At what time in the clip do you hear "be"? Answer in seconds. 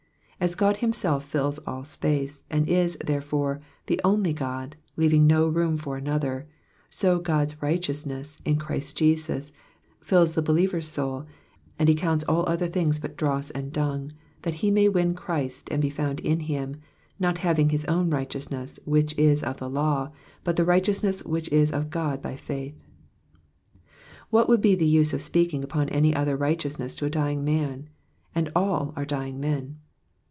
14.61-14.71, 15.79-15.91, 24.61-24.73